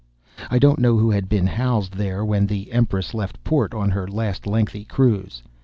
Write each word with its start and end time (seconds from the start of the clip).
I 0.49 0.57
don't 0.57 0.79
know 0.79 0.97
who 0.97 1.11
had 1.11 1.29
been 1.29 1.45
housed 1.45 1.93
there 1.93 2.25
when 2.25 2.47
the 2.47 2.71
Empress 2.71 3.13
left 3.13 3.43
port 3.43 3.75
on 3.75 3.91
her 3.91 4.07
last 4.07 4.47
lengthy 4.47 4.83
cruise. 4.83 5.43